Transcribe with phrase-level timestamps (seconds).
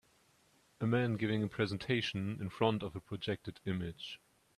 [0.79, 4.19] A man giving a presentation in front of a projected image